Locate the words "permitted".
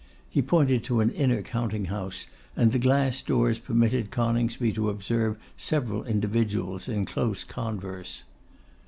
3.59-4.09